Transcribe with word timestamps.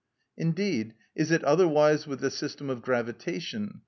Indeed, 0.35 0.95
is 1.13 1.29
it 1.29 1.43
otherwise 1.43 2.07
with 2.07 2.21
the 2.21 2.31
system 2.31 2.71
of 2.71 2.81
gravitation? 2.81 3.79